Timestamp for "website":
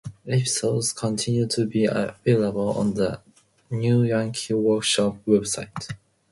5.27-5.95